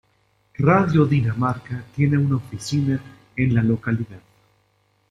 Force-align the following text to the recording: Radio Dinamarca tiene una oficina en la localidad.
Radio 0.57 1.05
Dinamarca 1.05 1.83
tiene 1.95 2.17
una 2.17 2.37
oficina 2.37 2.99
en 3.35 3.53
la 3.53 3.61
localidad. 3.61 4.19